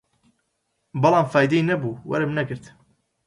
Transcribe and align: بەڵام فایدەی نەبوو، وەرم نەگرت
بەڵام 1.01 1.25
فایدەی 1.33 1.67
نەبوو، 1.69 1.99
وەرم 2.09 2.31
نەگرت 2.37 2.65